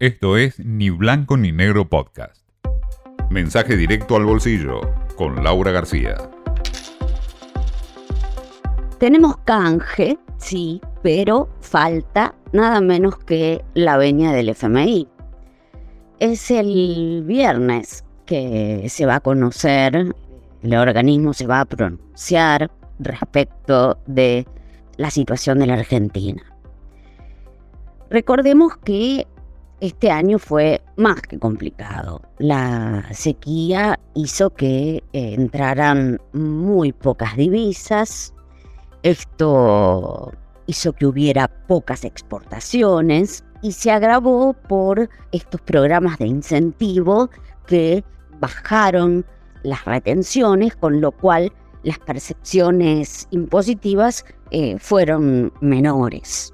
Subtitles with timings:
[0.00, 2.42] Esto es Ni Blanco ni Negro Podcast.
[3.28, 4.80] Mensaje directo al bolsillo
[5.14, 6.16] con Laura García.
[8.98, 15.06] Tenemos canje, sí, pero falta nada menos que la veña del FMI.
[16.18, 20.14] Es el viernes que se va a conocer,
[20.62, 24.46] el organismo se va a pronunciar respecto de
[24.96, 26.42] la situación de la Argentina.
[28.08, 29.28] Recordemos que
[29.80, 32.20] este año fue más que complicado.
[32.38, 38.34] La sequía hizo que eh, entraran muy pocas divisas.
[39.02, 40.32] Esto
[40.66, 47.30] hizo que hubiera pocas exportaciones y se agravó por estos programas de incentivo
[47.66, 48.04] que
[48.38, 49.24] bajaron
[49.62, 51.52] las retenciones, con lo cual
[51.82, 56.52] las percepciones impositivas eh, fueron menores.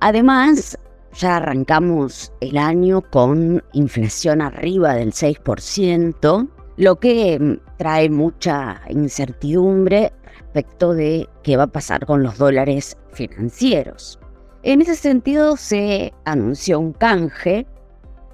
[0.00, 0.78] Además,
[1.14, 10.12] ya arrancamos el año con inflación arriba del 6%, lo que mm, trae mucha incertidumbre
[10.24, 14.18] respecto de qué va a pasar con los dólares financieros.
[14.62, 17.66] En ese sentido se anunció un canje,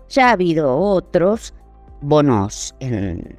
[0.09, 1.55] ya ha habido otros,
[2.01, 3.39] bonos en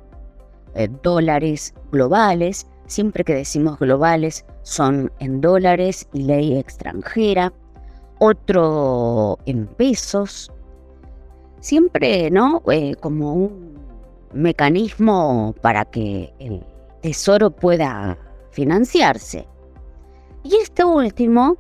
[0.75, 7.52] eh, dólares globales, siempre que decimos globales son en dólares y ley extranjera,
[8.20, 10.52] otro en pesos,
[11.60, 12.62] siempre, ¿no?
[12.72, 13.78] Eh, como un
[14.34, 16.64] mecanismo para que el
[17.02, 18.18] tesoro pueda
[18.52, 19.48] financiarse.
[20.44, 21.58] Y este último,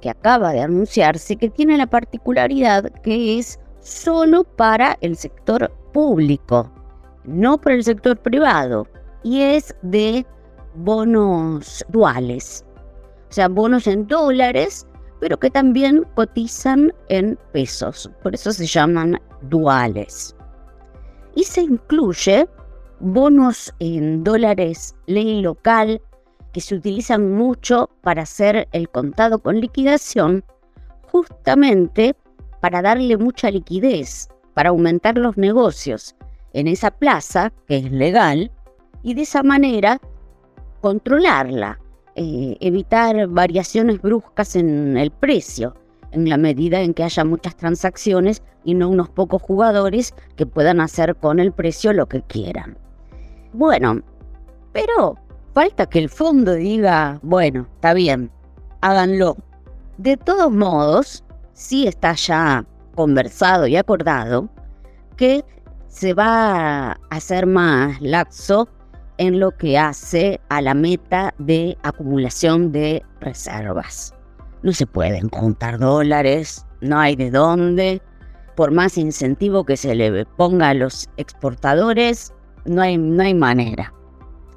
[0.00, 6.70] que acaba de anunciarse, que tiene la particularidad que es solo para el sector público,
[7.24, 8.86] no para el sector privado,
[9.22, 10.26] y es de
[10.74, 12.64] bonos duales,
[13.28, 14.86] o sea, bonos en dólares
[15.20, 20.34] pero que también cotizan en pesos, por eso se llaman duales.
[21.36, 22.48] Y se incluye
[23.00, 26.00] bonos en dólares ley local
[26.52, 30.44] que se utilizan mucho para hacer el contado con liquidación,
[31.02, 32.16] justamente
[32.60, 36.16] para darle mucha liquidez, para aumentar los negocios
[36.52, 38.50] en esa plaza, que es legal,
[39.02, 40.00] y de esa manera
[40.80, 41.79] controlarla,
[42.16, 45.74] eh, evitar variaciones bruscas en el precio,
[46.12, 50.80] en la medida en que haya muchas transacciones y no unos pocos jugadores que puedan
[50.80, 52.76] hacer con el precio lo que quieran.
[53.52, 54.00] Bueno,
[54.72, 55.16] pero
[55.54, 58.30] falta que el fondo diga, bueno, está bien,
[58.80, 59.36] háganlo.
[59.98, 64.48] De todos modos, sí está ya conversado y acordado
[65.16, 65.44] que
[65.88, 68.68] se va a hacer más laxo
[69.20, 74.14] en lo que hace a la meta de acumulación de reservas.
[74.62, 78.00] No se pueden juntar dólares, no hay de dónde.
[78.56, 82.32] Por más incentivo que se le ponga a los exportadores,
[82.64, 83.92] no hay, no hay manera.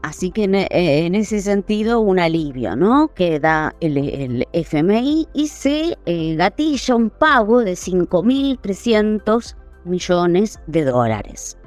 [0.02, 3.10] Así que en, ese sentido, un alivio, ¿no?
[3.14, 11.58] Que da el, FMI y se eh, gatilla un pago de 5.300 millones de dólares.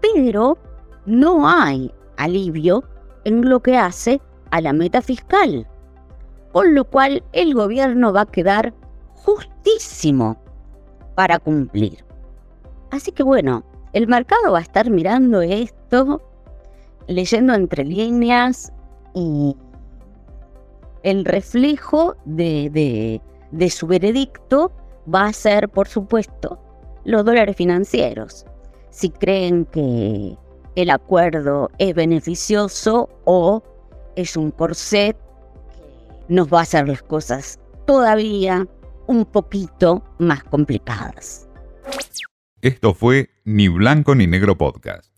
[0.00, 0.56] Pero
[1.06, 2.84] no hay alivio
[3.24, 5.66] en lo que hace a la meta fiscal,
[6.52, 8.74] con lo cual el gobierno va a quedar
[9.14, 10.36] justísimo
[11.14, 12.04] para cumplir.
[12.90, 16.22] Así que bueno, el mercado va a estar mirando esto,
[17.06, 18.72] leyendo entre líneas
[19.14, 19.56] y
[21.02, 23.20] el reflejo de,
[23.70, 24.72] su veredicto
[25.12, 26.58] va a ser, por supuesto,
[27.04, 28.46] los dólares financieros.
[28.90, 30.36] Si creen que
[30.76, 33.62] el acuerdo es beneficioso o
[34.16, 38.66] es un corset que nos va a hacer las cosas todavía
[39.06, 41.48] un poquito más complicadas.
[42.62, 45.09] Esto fue Ni Blanco ni Negro Podcast.